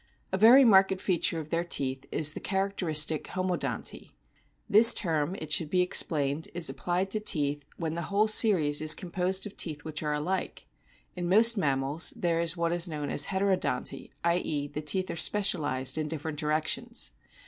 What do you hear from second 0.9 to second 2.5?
feature of their teeth is the